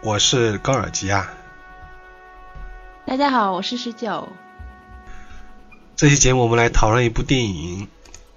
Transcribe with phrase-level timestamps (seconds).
[0.00, 1.28] 我是高尔基亚。
[3.04, 4.28] 大家好，我是十九。
[5.96, 7.88] 这期节目我们来讨论一部电影，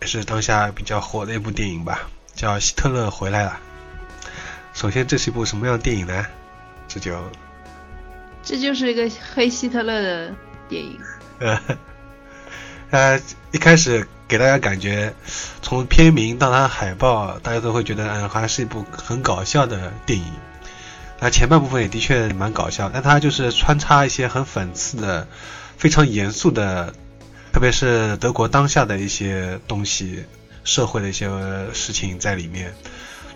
[0.01, 3.59] 也是当下比较火的一部电影吧，叫《希特勒回来了》。
[4.73, 6.25] 首先，这是一部什么样的电影呢？
[6.87, 7.15] 这就
[8.41, 10.33] 这就是一个黑希特勒的
[10.67, 10.99] 电影。
[12.89, 13.21] 呃，
[13.51, 15.13] 一开始给大家感觉，
[15.61, 20.25] 从片名到它海报，大家都会觉得，嗯，好像是一部很搞笑的电影。
[21.23, 25.27] 那前半部分也的确蛮搞笑，但他就是穿插一些很讽刺的、
[25.77, 26.95] 非常严肃的，
[27.53, 30.23] 特别是德国当下的一些东西、
[30.63, 31.29] 社会的一些
[31.73, 32.73] 事情在里面，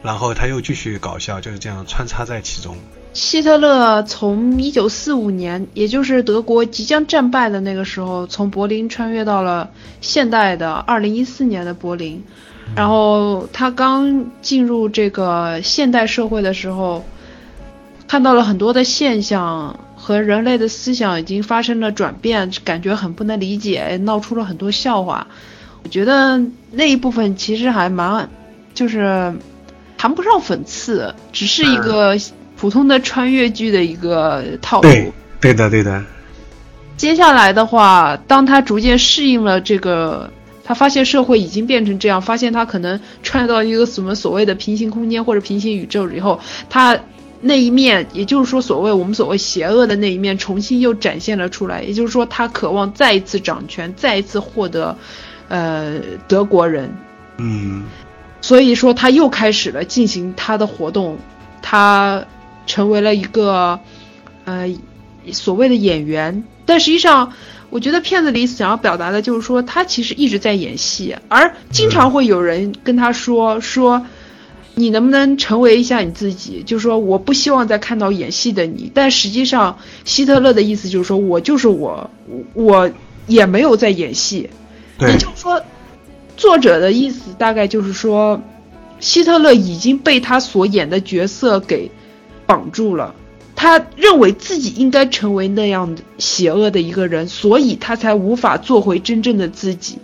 [0.02, 2.76] 然后他又继续搞笑，就是这样穿插在其中。
[3.14, 9.70] 希特勒从一九四五年，也就是德国即将战败的那个时候，从柏林穿越到了
[10.02, 12.24] 现代的二零一四年的柏林，
[12.76, 17.06] 然后他刚进入这个现代社会的时候。
[18.08, 25.26] 看到了很多的现象和人类的思想已经发生了转变，感觉很不能理解，闹出了很多笑话。
[25.84, 26.40] 我觉得
[26.72, 28.30] 那一部分其实还蛮，
[28.74, 29.34] 就是
[29.98, 32.16] 谈不上讽刺，只是一个
[32.56, 34.84] 普通的穿越剧的一个套路。
[34.84, 35.12] 对，
[35.42, 36.04] 对的，对的。
[36.96, 40.30] 接下来的话，当他逐渐适应了这个，
[40.64, 46.40] 他发现社会已经变成这样，发现他可能穿越到一个什么所谓的平行空间或者平行宇宙以后，
[46.70, 46.98] 他。
[47.48, 51.84] 那一面，也就是说，所谓我们所谓邪恶的那一面，重新又展现了出来。
[51.84, 54.98] 也就是说，他渴望再一次掌权，再一次获得，
[55.48, 56.92] 呃，德国人。
[57.38, 57.84] 嗯。
[58.42, 61.20] 所以说，他又开始了进行他的活动，
[61.62, 62.26] 他
[62.66, 63.80] 成为了一个，
[64.46, 64.68] 呃，
[65.32, 66.44] 所谓的演员。
[66.66, 67.32] 但实际上，
[67.70, 74.04] 我觉得片子里想要表达的就是说，他其实一直在演戏，而经常会有人跟他说说。
[74.76, 76.62] 你能不能成为一下你自己？
[76.66, 78.92] 就是说，我不希望再看到演戏的你。
[78.94, 82.10] 但实际上，希特勒的意思就是说我就是我，
[82.54, 82.92] 我
[83.28, 84.50] 也没有在演戏。
[85.00, 85.62] 也就是说，
[86.38, 88.42] 作者的意思大概就是说，
[89.00, 91.90] 希特勒已经被他所演的角色给
[92.46, 93.16] 绑住了。
[93.58, 99.98] 他认为自己应该成为那样邪恶的一个人，所以他才无法做回真正的自己。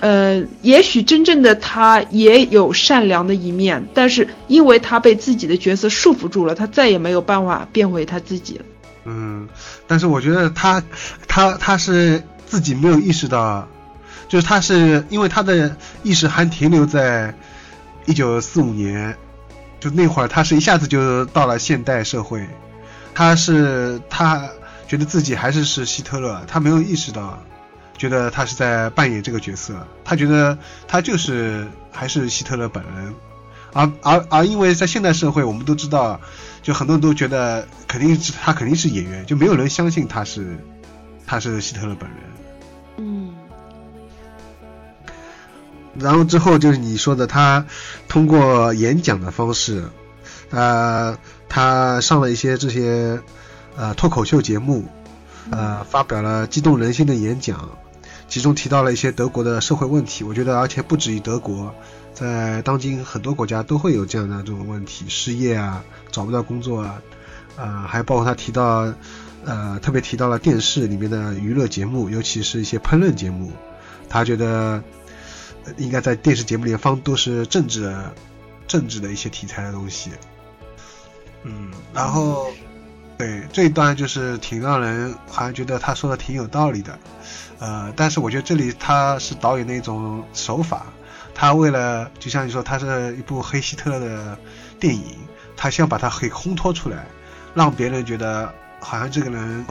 [0.00, 8.64] 呃，也许真正的他也有善良的一面，但是因为他被自己的角色束缚住了，他再也没有办法变回他自己了。
[9.04, 9.48] 嗯，
[9.86, 10.82] 但是我觉得他，
[11.26, 13.68] 他他是自己没有意识到，
[14.28, 17.34] 就是他是因为他的意识还停留在
[18.06, 19.16] 一九四五年，
[19.80, 22.46] 就那会儿他是一下子就到了现代社会，
[23.14, 24.48] 他是他
[24.86, 27.42] 觉得自己还是是希特勒，他没有意识到。
[27.98, 33.14] 觉得他是在扮演这个角色，他觉得他就是还是希特勒本人，
[33.72, 36.20] 而而而因为在现代社会，我们都知道，
[36.62, 40.56] 就很多人都觉得肯定是他肯定是演员，就没有人相信他是
[41.26, 42.18] 他是希特勒本人。
[42.98, 43.34] 嗯。
[45.98, 47.66] 然后之后就是你说的，他
[48.06, 49.84] 通过演讲的方式，
[50.50, 53.20] 呃，他上了一些这些
[53.76, 54.88] 呃脱口秀节目，
[55.50, 57.68] 呃，发表了激动人心的演讲。
[58.28, 61.74] 其中提到了一些德国的社会问题，我觉得，而且不止于德国，
[62.12, 67.00] 在当今很多国家都会有这样的这种问题，失业啊，找不到工作啊，
[67.56, 68.92] 呃，还包括他提到，
[69.44, 73.50] 呃，特别提到了电视里面的娱乐节目，尤其是一些烹饪节目，
[74.10, 74.82] 他觉得
[75.78, 77.96] 应该在电视节目里放都是政治、
[78.66, 80.10] 政治的一些题材的东西，
[81.44, 82.46] 嗯，然后，
[83.18, 86.96] 对这一段就是挺让人好像觉得他说的挺有道理的。
[87.58, 90.86] 呃，但是我觉得这里他是导演的一种手法，
[91.34, 94.38] 他为了就像你说，他是一部黑希特勒的
[94.78, 95.18] 电影，
[95.56, 97.04] 他想把它给烘托出来，
[97.54, 99.66] 让别人觉得好像这个人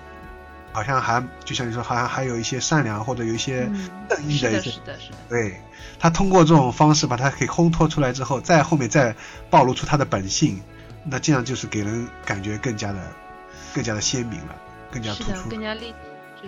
[0.74, 3.72] 好像还就像你说，好像还有一些善良或者有一些
[4.10, 5.56] 正义的一些，是的，是的，对
[5.98, 9.16] 他通过这种方式把它给烘托出来之后，在后面再
[9.50, 10.62] 暴露出他的本性，
[11.06, 13.00] 那这样就是给人感觉更加的
[13.78, 14.56] 更加的鲜明了，
[14.92, 15.96] 更加突出，更加立体。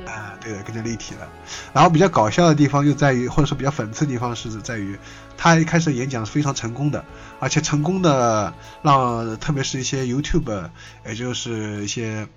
[0.07, 1.27] 啊，对的，更加立体了。
[1.73, 4.97] 然后比较搞笑的地方又在于，或者说比较讽刺的地方是在于，
[5.37, 7.05] 他一开始演讲是非常成功的，
[7.39, 10.69] 而且成功的让特别是一些 YouTube，
[11.05, 12.27] 也就是一些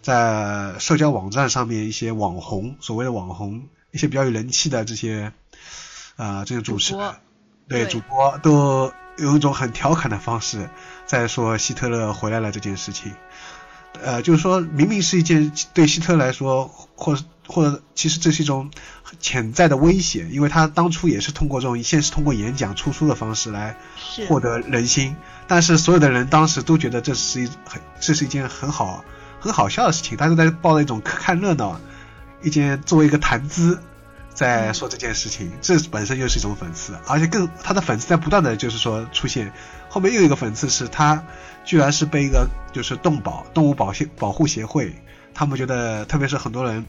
[0.00, 5.32] 在社交网站上面一些网红，所谓的网红，一些比较有人气的这些
[6.16, 7.14] 啊、这些主持人，
[7.68, 10.68] 对对主播都用一种很调侃的方式
[11.06, 13.12] 在说希特勒回来了这件事情。
[14.02, 17.16] 呃，就是说明明是一件对希特勒来说，或
[17.46, 18.70] 或者其实这是一种
[19.20, 23.76] 潜在的威胁，因为他当初也是通过这种先是通过演讲出书的方式来
[24.28, 25.14] 获得人心，
[25.46, 29.04] 但是所有的人当时都觉得这是一很这是一件很好
[29.38, 31.80] 很好笑的事情，大家都在抱着一种看热闹，
[32.42, 33.80] 一件作为一个谈资
[34.34, 39.52] 在说这件事情，这本身就是一种讽刺，而且更他的粉丝在不断的就是说出现，
[39.88, 41.24] 后面又有一个讽刺是他
[41.66, 44.94] 居然是被一个就是动保动物保协保护协会，
[45.34, 46.86] 他们觉得特别是很多人，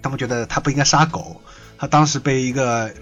[0.00, 1.42] 他们觉得他不应该杀狗，
[1.76, 2.94] 他当时被一个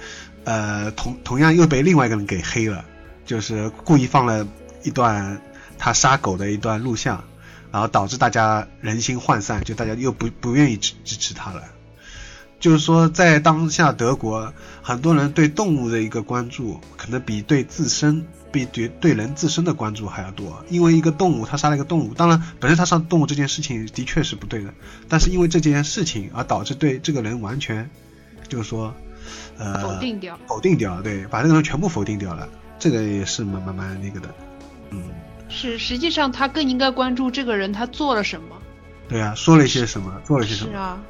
[0.45, 2.85] 呃同同样又被另外一个人给黑了，
[3.27, 4.49] 就是故意放了
[4.83, 5.41] 一段
[5.79, 7.23] 他杀狗的一段录像，
[7.71, 11.63] 然后导致大家人心涣散，就大家又不不愿意支支持他了。
[12.61, 14.53] 就是说，在当下德国，
[14.83, 20.63] 很多人对动物的一个关注，可能比对自身、比对对人自身的关注还要多。
[20.69, 24.73] 因为一个动物，他杀了一个动物，当然本身他杀动物这件事情的确是不对的，
[25.09, 27.89] 但是因为这件事情而导致对这个人完全，
[28.47, 28.95] 就是说，
[29.57, 30.39] 呃，否定掉。
[30.47, 32.47] 否定掉，对，把这个人全部否定掉了，
[32.79, 34.35] 这个也是蛮蛮蛮那个的，
[34.91, 35.03] 嗯，
[35.49, 38.57] 是，实际上他更应该关注这个人他做了什么。
[39.09, 41.03] 对啊，说了一些什么，做了些什么，是啊，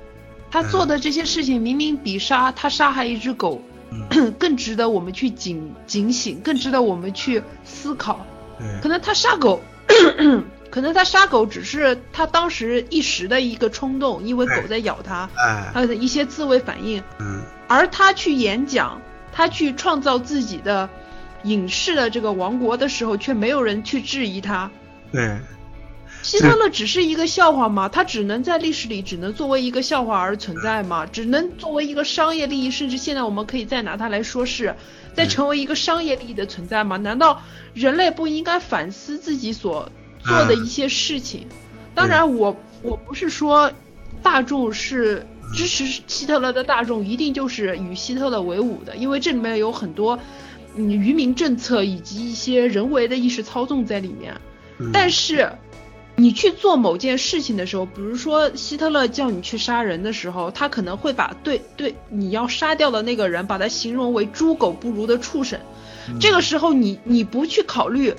[0.50, 3.62] 他做的这些事情明明比杀他杀害一只狗
[4.10, 8.24] 嗯， 更值得我们去警警醒，更值得我们去思考。
[8.58, 9.60] 对可，能他杀狗，
[10.70, 17.02] 可能他杀狗只是他当时一时的一个冲动，因为狗在咬他，哎，他的一些自卫反应。
[17.18, 19.00] 嗯，而他去演讲，
[19.32, 20.88] 他去创造自己的
[21.44, 24.70] 影视的这个王国的时候，却没有人去质疑他。
[25.10, 25.38] 对，
[26.22, 27.88] 希特勒只是一个笑话吗？
[27.88, 31.06] 他只能在历史里只能作为一个笑话而存在吗？
[31.06, 34.74] 只能作为一个商业利益，甚至现在我们可以再拿它来说事，
[35.14, 36.96] 再成为一个商业利益的存在吗？
[36.98, 37.40] 难道
[37.72, 39.90] 人类不应该反思自己所
[40.22, 41.46] 做的一些事情？
[41.94, 43.72] 当然我，我不是说
[44.22, 50.18] 大众是支持希特勒的大众一定就是与希特勒为伍的，因为这里面有很多
[50.76, 54.34] 嗯愚民政策以及一些人为的意识操纵在里面。
[54.78, 55.50] 嗯但是，
[56.20, 65.58] 你去做某件事情的时候，比如说希特勒叫你去杀人的时候，他可能会把对对你要杀掉的那个人，把他形容为猪狗不如的畜生。
[66.20, 68.14] 这个时候你，你不去考虑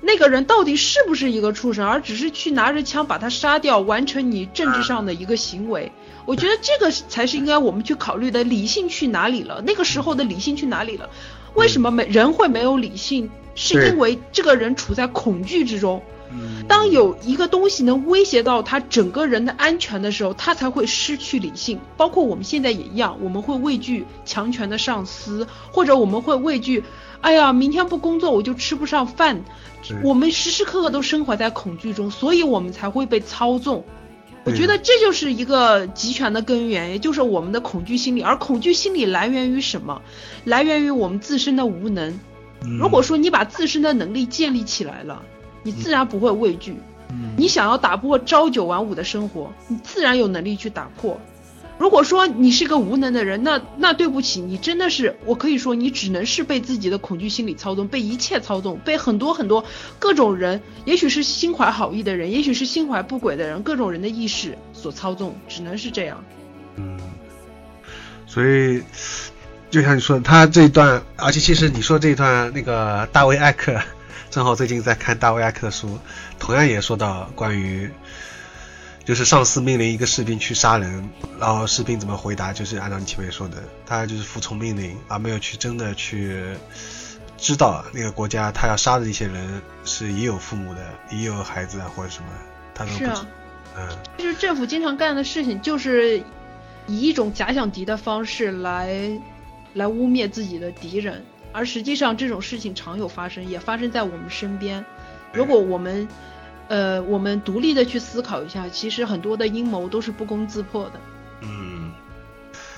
[0.00, 5.92] 那个人到底是不是一个畜生，而只是去拿着枪把他杀掉，完成你政治上的一个行为。
[6.24, 9.62] 我觉得这个才是应该我们去考虑的，理性去哪里了？
[9.64, 11.08] 那个时候的理性去哪里了？
[11.54, 13.30] 为什么没人会没有理性？
[13.54, 16.02] 是因为这个人处在恐惧之中。
[16.04, 16.15] 嗯
[16.68, 21.78] 当有一个东西能威胁到他整个人的安全的时候，他才会失去理性。
[21.96, 26.84] 包括我们现在也一样，我们会畏惧强权的上司，或者我们会畏惧，
[27.20, 29.44] 哎呀，明天不工作我就吃不上饭。
[30.02, 33.84] 我们时时刻刻都生活在恐惧中，所以我们才会被操纵。
[34.44, 38.22] 我觉得这就是一个集权的根源，也就是我们的恐惧心理。
[38.22, 40.02] 而恐惧心理来源于什么？
[40.44, 42.18] 来源于我们自身的无能。
[42.62, 45.22] 嗯如果说你把自身的能力建立起来了，
[45.66, 46.76] 你自然不会畏惧。
[47.10, 51.20] 嗯你想要打破朝九晚五的生活，你自然有能力去打破。
[51.78, 59.62] 如果说你是个无能的人，那那对不起，你真的是，我可以说你只能是被自己的恐惧心理操纵，被一切操纵，被很多很多
[59.98, 66.24] 各种人，也许是心怀好意的人，也许是心怀不轨的人，各种人的意识所操纵，只能是这样。
[66.76, 66.98] 嗯，
[68.26, 68.82] 所以
[69.70, 73.78] 就像你说的，他这一段，而且其实你说这一段，那个大卫艾克，
[74.30, 75.98] 正好最近在看大卫艾克的书，
[76.38, 77.90] 同样也说到关于，
[79.04, 81.08] 就是上司命令一个士兵去杀人，
[81.38, 86.54] 然后士兵怎么回答，就是按照你前面说的，他就是服从命令，而没有去真的去
[87.36, 90.80] 知道那个国家他要杀的一些人是也有父母的，
[91.10, 92.28] 也有孩子啊或者什么，
[92.74, 93.26] 他都不知是啊，
[93.76, 93.88] 嗯。
[94.18, 96.22] 就是政府经常干的事情，就是
[96.86, 99.10] 以一种假想敌的方式来
[99.74, 101.24] 来污蔑自己的敌人，
[101.56, 104.84] 而实际上这种事情常有发生，也发生在我们身边。
[105.32, 106.06] 如果我们
[106.68, 111.00] 呃我们独立的去思考一下，其实很多的阴谋都是不攻自破的。
[111.40, 111.92] 嗯，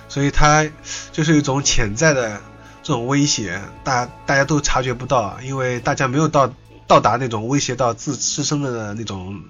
[0.09, 0.65] 所以它
[1.11, 2.41] 就是一种潜在的
[2.85, 6.53] 这种威胁，大大家都察觉不到，因为大家没有到
[6.89, 9.43] 到达那种威胁到自自身的那种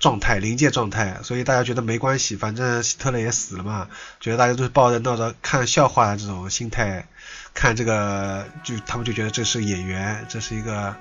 [0.00, 7.08] 状态，临界状态，所以大家觉得没关系，反正希特勒也死了嘛，觉得大家都是抱着闹着看笑话的这种心态
[7.54, 10.94] 看这个，就他们就觉得这是演员，这是一个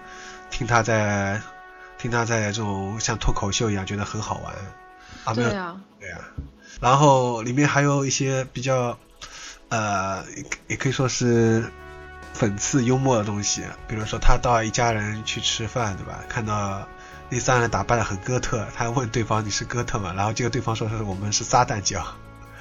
[0.51, 1.41] 听他在
[1.97, 4.53] 听他在这种像脱口秀一样，觉得很好玩。
[5.25, 5.75] 啊，没有对啊，
[6.79, 8.97] 然后里面还有一些比较，
[9.69, 11.69] 呃，也也可以说是
[12.37, 16.19] 讽刺幽默的东西，比如说他到一家人去吃饭，对吧？
[16.29, 16.87] 看到
[17.29, 20.13] 那三人打扮的很哥特，他问对方你是哥特吗？
[20.15, 22.05] 然后结果对方说是我们是撒旦教，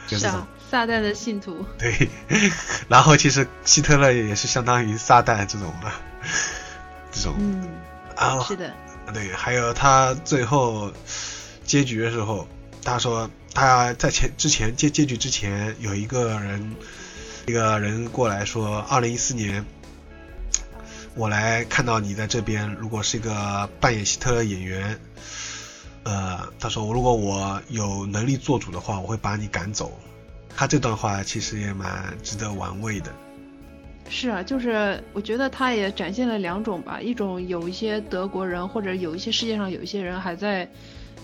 [0.06, 0.26] 就是
[0.70, 1.64] 撒旦的信徒。
[1.78, 2.08] 对，
[2.88, 5.90] 然后其实希特勒也是相当于撒旦这种的，
[7.12, 7.68] 这种嗯，
[8.16, 8.74] 啊，是的，
[9.14, 10.92] 对，还有他最后
[11.64, 12.46] 结局的时候，
[12.84, 16.74] 他说他在前之前结结局之前有一个人，
[17.48, 19.64] 一个人过来说，二零一四年
[21.14, 25.00] 我来看到你在这边，如果是一个扮演希特勒演员，
[26.02, 29.98] 呃，他说如果我有能力做主的话，我会把你赶走。
[30.54, 33.10] 他这段话其实也蛮值得玩味的。
[34.10, 40.68] 是啊，就是我觉得他也展现了两种吧，一种有一些德国人或者有一些世界上有一些人还在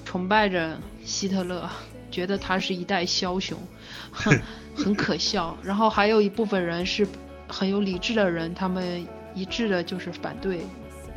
[0.06, 1.68] 崇拜着希特勒，
[2.14, 3.58] 觉得他是一代枭雄，
[4.12, 4.40] 很
[4.76, 5.56] 很可笑。
[5.62, 7.04] 然后还有一部分人是
[7.48, 9.04] 很有理智的人，他们
[9.34, 10.60] 一致的就是反对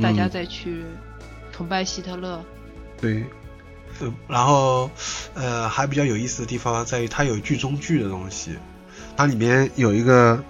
[0.01, 0.83] 大家嗯再去
[1.51, 2.43] 崇拜希特勒。
[2.99, 3.23] 对，
[3.99, 4.89] 呃，然后
[5.35, 8.57] 呃，还比较有意思的地方在于它有剧中剧的东西，
[9.15, 10.43] 它里面有一个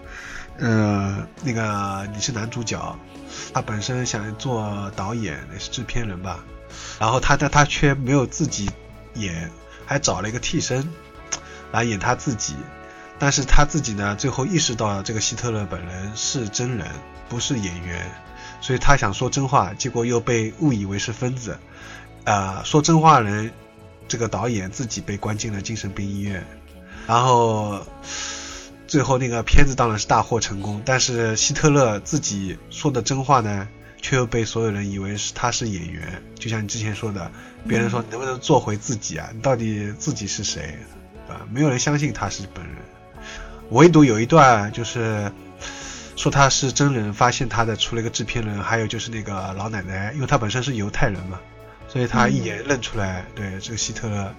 [0.58, 2.98] 呃，那个你是男主角，
[3.54, 6.40] 他本身想做导演也是制片人吧，
[7.00, 8.70] 然后他但他却没有自己
[9.16, 9.52] 演，
[9.88, 10.88] 还找了一个替身
[11.72, 12.56] 来演他自己。
[13.20, 16.86] 但是他自己呢，最后意识到这个希特勒本人是真人，
[17.28, 18.06] 不是演员，
[18.62, 21.58] 所以他想说真话，结果又被误以为是疯子。
[22.26, 23.52] 呃，说真话人，
[24.08, 26.46] 这个导演自己被关进了精神病医院，
[27.08, 27.88] 然后
[28.86, 33.68] 最后那个片子当然是大获成功，但是希特勒自己说的真话呢，
[34.02, 37.32] 却又被所有人以为是他是演员，就像你之前说的，
[37.68, 39.30] 别人说你能不能做回自己啊？
[39.34, 40.78] 你到底自己是谁？
[41.28, 41.42] 对吧？
[41.52, 42.76] 没有人相信他是本人，
[43.72, 45.32] 唯独有一段就是。
[46.16, 51.40] 说他是真人，发现他的除了一个制片人，还有就是那个老奶奶，因为他本身是犹太人嘛，
[51.88, 54.34] 所以他一眼认出来，对这个希特勒，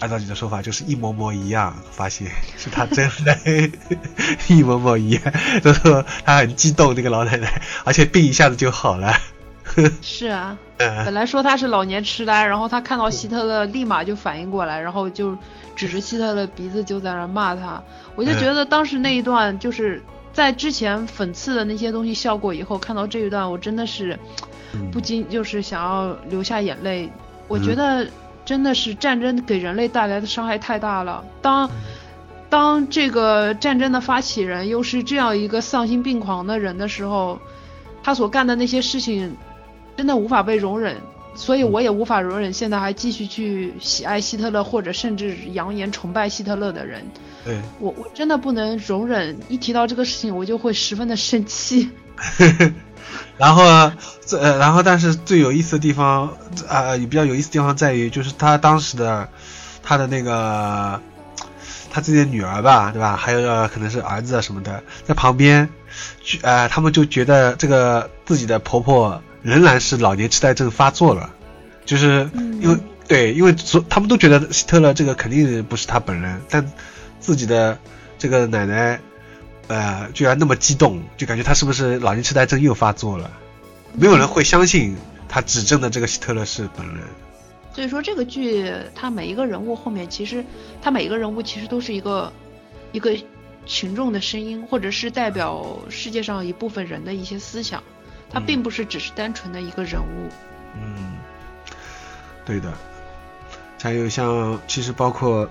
[0.00, 2.26] 按照你的说法就是一模模一样，发现
[2.56, 3.72] 是他真人，
[4.48, 5.22] 一模模一样，
[5.62, 9.14] 他说他很激动，那个老奶奶，而且病一下子就好了。
[10.02, 15.36] 是啊，呃 本来说他是老年痴呆，然后他看到希特勒立马就反应过来，然后就
[15.76, 17.80] 指着希特勒鼻子就在那骂他。
[18.16, 20.02] 我就觉得当时那一段就是
[20.32, 24.18] 在之前讽刺的那些东西笑过以后，看到这一段我真的是
[24.72, 27.08] 嗯不禁就是想要流下眼泪。
[27.46, 28.08] 我觉得
[28.44, 31.24] 真的是战争给人类带来的伤害太大了。
[31.40, 31.70] 当
[32.48, 37.38] 当这个战争的发起人又是这样一个丧心病狂的人的时候，
[38.02, 39.36] 他所干的那些事情
[39.96, 40.96] 真的无法被容忍，
[41.34, 47.04] 所以我也无法容忍现在还继续去喜爱希特勒或者甚至扬言崇拜希特勒的人。
[47.44, 51.88] 对，我我真的不能容忍，一提到这个事情我就会十分的生气。
[53.38, 53.96] 然后呢
[54.26, 56.36] 这、呃，然后但是最有意思的地方，
[56.68, 59.28] 呃，比较有意思的地方在于，就是他当时的
[59.82, 61.00] 他的那个
[61.90, 63.16] 他自己的女儿吧，对吧？
[63.16, 65.68] 还有、呃、可能是儿子啊什么的，在旁边，
[66.22, 71.30] 去呃，他们就觉得这个自己的婆婆仍然是老年痴呆症发作了，
[71.86, 76.70] 就是因为、对，因为所他们都觉得希特勒这个肯定不是他本人，但
[77.18, 77.78] 自己的
[78.18, 79.00] 这个奶奶。
[79.70, 83.30] 呃，居然那么激动，就感觉他是不是老年痴呆症又发作了？
[83.94, 84.96] 没有人会相信
[85.28, 86.98] 他指证的这个希特勒是本人。
[87.72, 90.44] 所以说这个剧，他每一个人物后面其实，
[90.82, 92.32] 他每一个人物其实都是一个
[92.90, 93.16] 一个
[93.64, 97.80] 群众的声音，或者是代表世界上一部分人的一些思想，
[98.28, 100.28] 它嗯并不是只是单纯的一个人物。
[100.74, 101.12] 嗯，
[102.44, 102.72] 对的。
[103.80, 105.48] 还有像，其实包括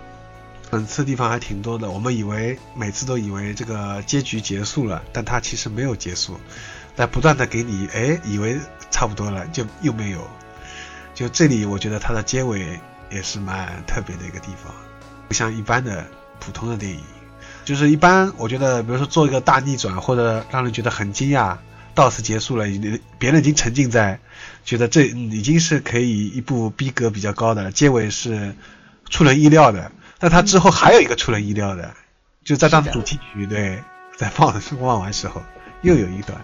[0.71, 1.89] 讽刺地方还挺多的。
[1.89, 6.39] 我们以为每次都以为这个结局结束了，但它其实没有结束，
[6.95, 8.59] 在不断的给你，哎，以为
[8.91, 10.27] 差不多了，就又没有。
[11.15, 12.79] 就这里，我觉得它的结尾
[13.11, 14.73] 也是蛮特别的一个地方，
[15.27, 16.05] 不像一般的
[16.39, 17.01] 普通的电影，
[17.65, 21.57] 就是一般我觉得，比如说做一个大逆转，或者让人觉得很惊讶，
[21.95, 24.19] 到此结束了，已别人已经沉浸在
[24.63, 28.55] 觉得这已经是可以一部逼格比较高的，结尾是
[29.09, 29.91] 出人意料的。
[30.19, 31.93] 但他之后还有一个出人意料的，
[32.43, 33.81] 就在当时主题曲对
[34.17, 35.41] 在放的时候放完时候
[35.81, 36.39] 又有一段。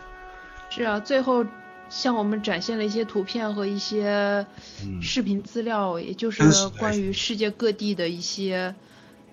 [0.70, 1.46] 是啊，最后
[1.90, 4.46] 向我们展现了一些图片和一些
[4.84, 6.44] 嗯视频资料，也就是
[6.80, 8.74] 关于世界各地的一些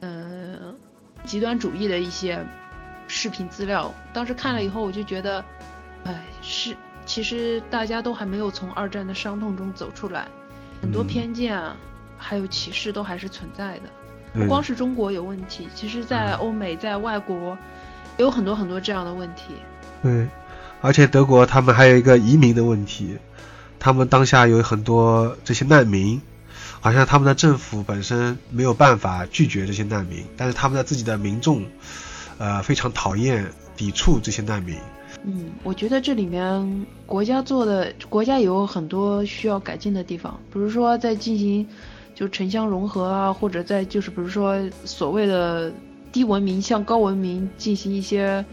[0.00, 0.74] 嗯、呃
[1.24, 2.44] 极端主义的一些
[3.06, 3.94] 视频资料。
[4.12, 5.44] 当时看了以后，我就觉得，
[6.04, 10.26] 哎，是其实大家都还没有从二战的伤痛中走出来，
[10.80, 11.76] 很多嗯偏见啊，
[12.18, 13.82] 还有歧视都还是存在的。
[14.34, 17.56] 对不光是中国有问题，其实在欧美，在外国
[18.16, 19.54] 也有很多很多这样的问题。
[20.02, 20.26] 对，
[20.80, 23.18] 而且德国他们还有一个移民的问题，
[23.78, 26.20] 他们当下有很多这些难民，
[26.80, 31.62] 好像他们的政府本身没有办法拒绝这些难民，但是他们的自己的民众，
[32.38, 33.46] 呃，非常讨厌、
[33.76, 34.76] 抵触这些难民。
[35.24, 41.64] 嗯，我觉得这里面国家做的，国家也有很多需要改进的地方，比如说在进行
[42.22, 45.72] 就城乡融合啊，或者在就是比如说所谓的
[46.12, 48.44] 低文明向高文明进行一些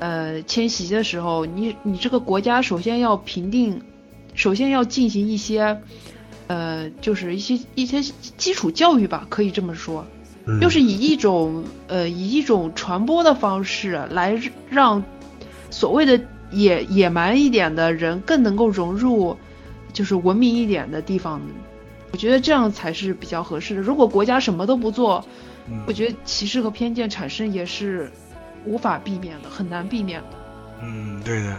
[0.00, 3.80] 呃迁徙的时候，你你这个国家首先要评定，
[4.34, 5.80] 首先要进行一些
[6.46, 8.02] 呃就是一些一些
[8.36, 10.04] 基础教育吧，可以这么说。
[10.44, 15.02] 嗯，又是以一种呃以一种传播的方式来让
[15.70, 16.20] 所谓的
[16.50, 19.34] 野野蛮一点的人更能够融入，
[19.94, 21.40] 就是文明一点的地方。
[22.16, 23.82] 我觉得这样才是比较合适的。
[23.82, 25.22] 如果国家什么都不做，
[25.68, 28.10] 嗯我觉得歧视和偏见产生也是
[28.64, 30.28] 无法避免的，很难避免的。
[30.80, 31.58] 嗯，对的，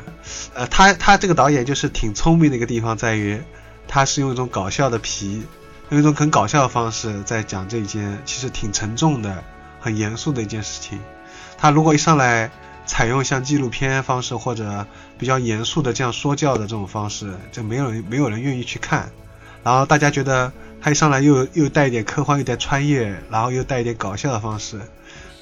[0.56, 3.40] 呃，他他这个导演就是挺聪明的一个地方在于，
[3.88, 5.44] 他是用一种搞笑的皮，
[5.92, 9.44] 用一种很搞笑的方式在讲这一件其实挺沉重的、
[9.80, 11.00] 很严肃的一件事情。
[11.56, 12.50] 他如果一上来
[12.88, 14.88] 采用像纪录片方式或者
[15.20, 19.12] 比较严肃的这样说教的这种方式，就没有人没有人愿意去看。
[19.68, 24.80] 然后大家觉得他一上来又又带一点科幻，又带穿越，然后又带一点搞笑的方式，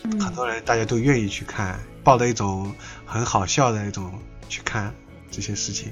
[0.01, 2.73] 嗯很多人大家都愿意去看，抱着一种
[3.05, 4.11] 很好笑的一种
[4.49, 4.91] 去看
[5.29, 5.91] 这些事情。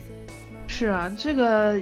[0.66, 1.80] 是啊，这个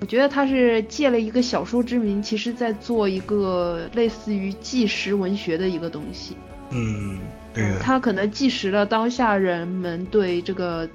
[0.00, 6.36] 我觉得他是借了一个小说之名，其实在做一个类似于纪实文学的一个东西。
[6.68, 7.18] 嗯，
[7.54, 10.86] 对的，他可能纪实了当下人们对这个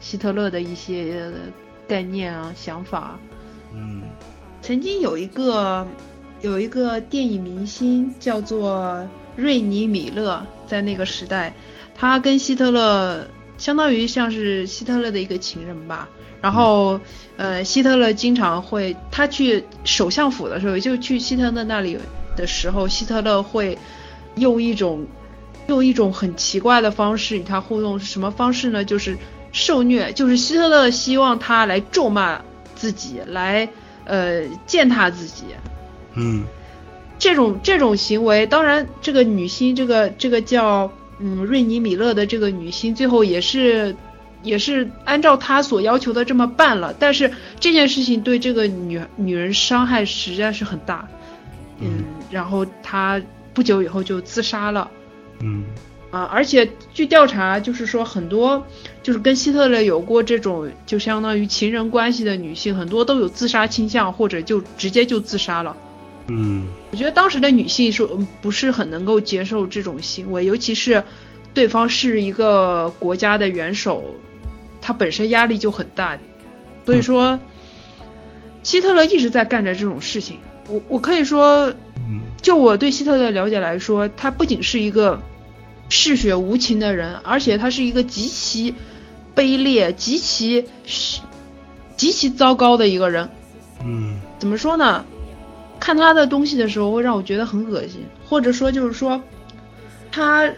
[0.00, 1.30] 希特勒的一些
[1.86, 3.18] 概念啊、想法。
[3.74, 4.00] 嗯
[4.68, 5.86] 曾经有一个
[6.42, 11.54] 有一个电影明星叫做瑞尼米勒，在那个时代，
[11.94, 13.26] 他跟希特勒
[13.56, 16.06] 相当于像是希特勒的一个情人吧。
[16.42, 17.00] 然后，
[17.38, 21.96] 呃，希特勒经常会他去首相府的时候，就去希特勒那里
[22.36, 23.78] 的时候，希特勒会
[24.34, 25.06] 用一种
[25.66, 28.84] 用一种很奇怪的方式与他互动，是什么方式呢？
[28.84, 29.16] 就是
[29.50, 32.42] 受虐，就是希特勒希望他来咒骂
[32.74, 33.66] 自己，来
[34.08, 35.44] 呃践踏自己。
[36.14, 36.44] 嗯
[37.20, 43.94] 这种这种行为，当然这个女星，这个这个叫嗯瑞尼米勒的这个女星，最后也是
[44.42, 46.94] 也是按照她所要求的这么办了。
[46.98, 51.08] 但是这件事情对这个女女人伤害实在是很大，
[51.80, 53.20] 嗯，然后她
[53.52, 54.88] 不久以后就自杀了。
[55.40, 55.64] 嗯
[56.10, 58.66] 啊，而且据调查，就是说很多
[59.02, 65.76] 就是跟希特勒有过这种就相当于情人关系的女性，很多都有自杀倾向，或者就直接就自杀了。
[66.30, 71.02] 嗯我觉得当时的女性说嗯不是很能够接受这种行为，尤其是
[71.52, 74.02] 对方是一个国家的元首，
[74.80, 76.18] 他本身压力就很大，
[76.86, 77.38] 所以说，
[78.62, 80.38] 希特勒一直在干着这种事情。
[80.68, 85.20] 我我可以说，嗯就我对希特勒的了解来说，他不仅是一个
[85.88, 88.74] 嗜血无情的人，而且他是一个极其
[89.34, 90.66] 卑劣、极其
[91.96, 93.28] 极其糟糕的一个人。
[93.84, 95.04] 嗯怎么说呢？
[95.80, 99.22] 看他的东西的时候，会让我觉得很恶心，或者说就是说，
[100.10, 100.50] 他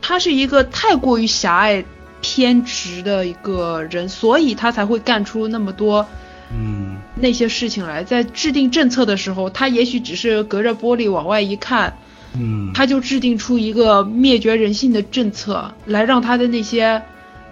[0.00, 1.84] 他是一个太过于狭隘、
[2.22, 6.06] 偏执的一个人，所以他才会干出那么多
[6.50, 8.02] 嗯那些事情来。
[8.02, 11.98] 在制定政策的时候，他也许只是隔着玻璃往外一看，
[12.34, 17.02] 嗯，他就制定出一个灭绝人性的政策，来让他的那些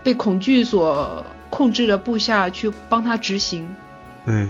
[0.03, 3.67] 被恐惧所控制的部下去帮他执行。
[4.25, 4.49] 对，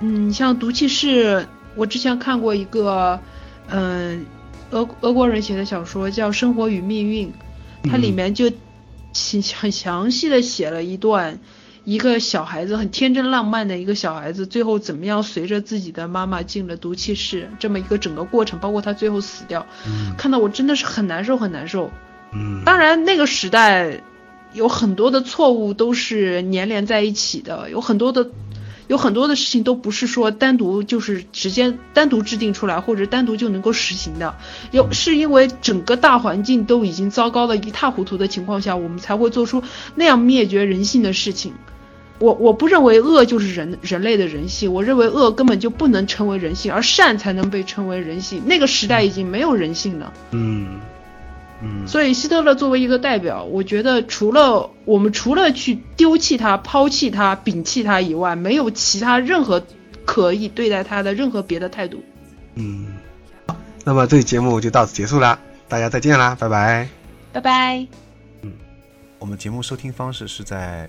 [0.00, 3.20] 嗯，像毒气室，我之前看过一个，
[3.68, 4.26] 嗯、
[4.70, 7.28] 俄俄国人写的小说叫《生活与命运》，
[7.90, 8.14] 它里嗯。
[8.14, 8.46] 面就
[9.14, 11.38] 很很详细的写了一段，
[11.86, 21.92] 一个小孩子很天真浪漫的一个小孩子，最后怎么样随着自己的妈妈进了毒气室，这么一个整个过程，包括他最后死掉，嗯看到我真的是很难受很难受。
[22.32, 24.02] 嗯，当然，那个时代
[24.52, 28.28] 有很多的错误都是粘连在一起的，有很多的
[28.88, 34.34] 有很多的事情都不是说单独就是直接单独制定出来或者单独就能够实行的，
[34.72, 39.62] 有是因为整个大环境都已经糟糕的一塌糊涂的情况下，我们才会做出
[39.94, 41.54] 那样灭绝人性的事情。
[42.18, 48.42] 我我不认为恶就是人人类的人性，我认为恶根本就不能成为人性，而善才能被称为人性。
[48.46, 50.12] 那个时代已经没有人性了。
[50.30, 50.80] 嗯
[51.62, 59.62] 嗯，所以希特勒作为一个代表，我觉得除了我们除了去丢弃他、抛弃他、摒弃他以外，没有其他任何
[60.04, 62.02] 可以对待他的任何别的态度。
[62.54, 62.88] 嗯，
[63.46, 66.88] 好，那么这期节目就到此结束啦，大家再见啦，拜拜。
[67.32, 67.86] 拜拜。
[68.42, 68.52] 嗯
[69.18, 70.88] 我们节目收听方式是在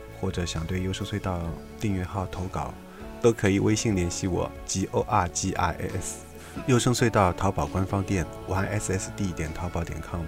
[0.21, 1.41] 或者想对优胜隧道
[1.79, 2.73] 订阅号投稿，
[3.21, 6.19] 都可以微信联系我 g o r g i s。
[6.67, 10.21] 优声隧道淘宝官方店 y s s d 点淘宝点 com。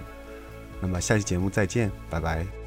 [0.80, 2.63] 那么下期节目再见，拜拜。